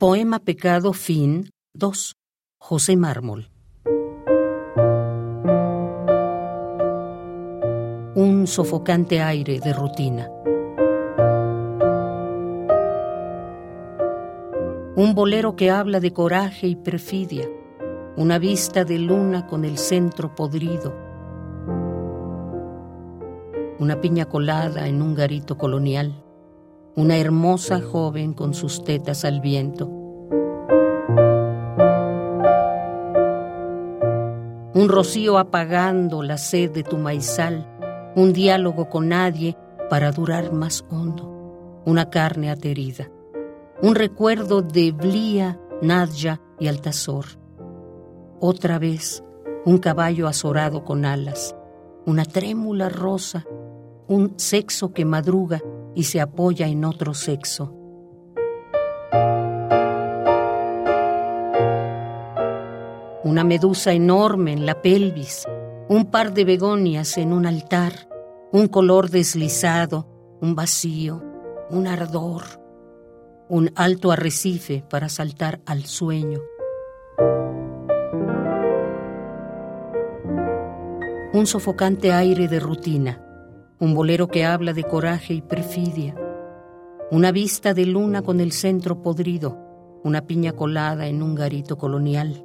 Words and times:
Poema 0.00 0.38
Pecado 0.38 0.94
Fin 0.94 1.50
2. 1.74 2.14
José 2.58 2.96
Mármol. 2.96 3.50
Un 8.14 8.46
sofocante 8.46 9.20
aire 9.20 9.60
de 9.60 9.74
rutina. 9.74 10.30
Un 14.96 15.12
bolero 15.14 15.54
que 15.54 15.70
habla 15.70 16.00
de 16.00 16.14
coraje 16.14 16.66
y 16.66 16.76
perfidia. 16.76 17.46
Una 18.16 18.38
vista 18.38 18.86
de 18.86 18.98
luna 18.98 19.46
con 19.46 19.66
el 19.66 19.76
centro 19.76 20.34
podrido. 20.34 20.96
Una 23.78 24.00
piña 24.00 24.24
colada 24.24 24.88
en 24.88 25.02
un 25.02 25.14
garito 25.14 25.58
colonial 25.58 26.24
una 26.96 27.16
hermosa 27.18 27.80
joven 27.80 28.32
con 28.32 28.54
sus 28.54 28.82
tetas 28.84 29.24
al 29.24 29.40
viento. 29.40 29.86
Un 34.74 34.88
rocío 34.88 35.38
apagando 35.38 36.22
la 36.22 36.38
sed 36.38 36.70
de 36.70 36.82
tu 36.82 36.96
maizal, 36.96 37.66
un 38.16 38.32
diálogo 38.32 38.88
con 38.88 39.08
nadie 39.08 39.56
para 39.88 40.10
durar 40.10 40.52
más 40.52 40.84
hondo, 40.90 41.82
una 41.84 42.10
carne 42.10 42.50
aterida, 42.50 43.10
un 43.82 43.94
recuerdo 43.94 44.62
de 44.62 44.92
Blía, 44.92 45.60
Nadja 45.82 46.40
y 46.58 46.68
Altazor. 46.68 47.26
Otra 48.40 48.78
vez, 48.78 49.22
un 49.64 49.78
caballo 49.78 50.26
azorado 50.26 50.84
con 50.84 51.04
alas, 51.04 51.54
una 52.06 52.24
trémula 52.24 52.88
rosa, 52.88 53.44
un 54.08 54.34
sexo 54.38 54.92
que 54.92 55.04
madruga 55.04 55.60
y 55.94 56.04
se 56.04 56.20
apoya 56.20 56.66
en 56.66 56.84
otro 56.84 57.14
sexo. 57.14 57.74
Una 63.22 63.44
medusa 63.44 63.92
enorme 63.92 64.52
en 64.52 64.66
la 64.66 64.80
pelvis, 64.82 65.46
un 65.88 66.06
par 66.06 66.32
de 66.32 66.44
begonias 66.44 67.18
en 67.18 67.32
un 67.32 67.46
altar, 67.46 68.08
un 68.52 68.66
color 68.68 69.10
deslizado, 69.10 70.08
un 70.40 70.54
vacío, 70.54 71.22
un 71.70 71.86
ardor, 71.86 72.42
un 73.48 73.70
alto 73.74 74.10
arrecife 74.10 74.84
para 74.88 75.08
saltar 75.08 75.60
al 75.66 75.84
sueño. 75.84 76.40
Un 81.32 81.46
sofocante 81.46 82.12
aire 82.12 82.48
de 82.48 82.58
rutina 82.58 83.29
un 83.80 83.94
bolero 83.94 84.28
que 84.28 84.44
habla 84.44 84.74
de 84.74 84.84
coraje 84.84 85.32
y 85.32 85.40
perfidia, 85.40 86.14
una 87.10 87.32
vista 87.32 87.72
de 87.72 87.86
luna 87.86 88.20
con 88.20 88.40
el 88.40 88.52
centro 88.52 89.00
podrido, 89.00 89.58
una 90.04 90.26
piña 90.26 90.52
colada 90.52 91.06
en 91.06 91.22
un 91.22 91.34
garito 91.34 91.78
colonial. 91.78 92.44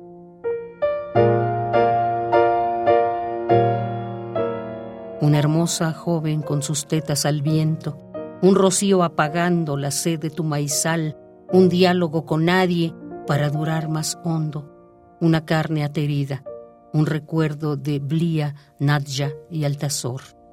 Una 5.19 5.39
hermosa 5.39 5.91
joven 5.91 6.41
con 6.41 6.61
sus 6.63 6.87
tetas 6.87 7.25
al 7.25 7.41
viento, 7.41 7.99
un 8.41 8.55
rocío 8.55 9.03
apagando 9.03 9.75
la 9.75 9.91
sed 9.91 10.19
de 10.19 10.29
tu 10.29 10.45
maizal, 10.45 11.17
un 11.51 11.67
diálogo 11.67 12.25
con 12.25 12.45
nadie 12.45 12.93
para 13.27 13.49
durar 13.49 13.89
más 13.89 14.17
hondo, 14.23 14.71
una 15.19 15.43
carne 15.43 15.83
aterida, 15.83 16.45
un 16.93 17.05
recuerdo 17.05 17.75
de 17.75 17.99
Blía, 17.99 18.55
Nadja 18.79 19.33
y 19.51 19.65
Altazor. 19.65 20.44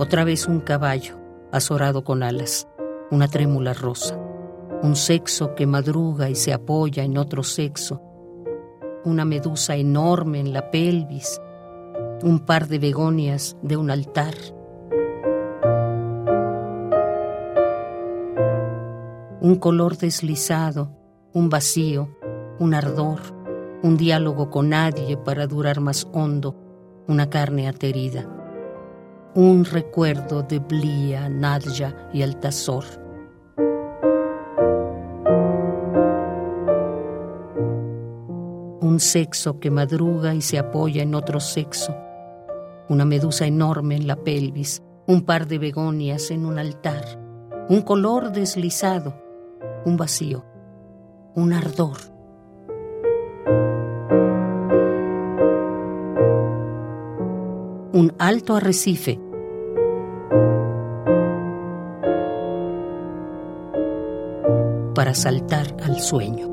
Otra 0.00 0.22
vez 0.22 0.46
un 0.46 0.60
caballo, 0.60 1.16
azorado 1.50 2.04
con 2.04 2.22
alas, 2.22 2.68
una 3.10 3.26
trémula 3.26 3.74
rosa, 3.74 4.16
un 4.80 4.94
sexo 4.94 5.56
que 5.56 5.66
madruga 5.66 6.30
y 6.30 6.36
se 6.36 6.52
apoya 6.52 7.02
en 7.02 7.18
otro 7.18 7.42
sexo, 7.42 8.00
una 9.04 9.24
medusa 9.24 9.74
enorme 9.74 10.38
en 10.38 10.52
la 10.52 10.70
pelvis, 10.70 11.40
un 12.22 12.38
par 12.46 12.68
de 12.68 12.78
begonias 12.78 13.56
de 13.62 13.76
un 13.76 13.90
altar. 13.90 14.34
Un 19.40 19.56
color 19.56 19.96
deslizado, 19.96 20.92
un 21.32 21.48
vacío, 21.48 22.16
un 22.60 22.72
ardor, 22.72 23.18
un 23.82 23.96
diálogo 23.96 24.48
con 24.48 24.68
nadie 24.68 25.16
para 25.16 25.48
durar 25.48 25.80
más 25.80 26.06
hondo, 26.12 26.54
una 27.08 27.28
carne 27.30 27.66
aterida 27.66 28.28
un 29.34 29.64
recuerdo 29.64 30.42
de 30.42 30.58
Blía, 30.58 31.28
Nadja 31.28 31.94
y 32.12 32.22
Altazor. 32.22 32.84
Un 38.80 38.98
sexo 39.00 39.60
que 39.60 39.70
madruga 39.70 40.34
y 40.34 40.40
se 40.40 40.58
apoya 40.58 41.02
en 41.02 41.14
otro 41.14 41.40
sexo. 41.40 41.94
Una 42.88 43.04
medusa 43.04 43.46
enorme 43.46 43.96
en 43.96 44.06
la 44.06 44.16
pelvis, 44.16 44.82
un 45.06 45.22
par 45.22 45.46
de 45.46 45.58
begonias 45.58 46.30
en 46.30 46.46
un 46.46 46.58
altar, 46.58 47.04
un 47.68 47.82
color 47.82 48.32
deslizado, 48.32 49.14
un 49.84 49.96
vacío, 49.96 50.44
un 51.34 51.52
ardor. 51.52 52.17
Un 57.92 58.12
alto 58.18 58.54
arrecife 58.54 59.18
para 64.94 65.14
saltar 65.14 65.74
al 65.82 65.98
sueño. 66.00 66.48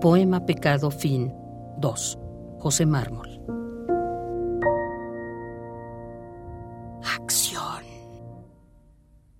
Poema 0.00 0.46
Pecado 0.46 0.90
Fin 0.90 1.32
2. 1.76 2.18
José 2.58 2.86
Mármol. 2.86 3.29